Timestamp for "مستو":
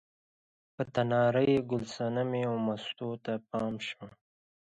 2.65-3.09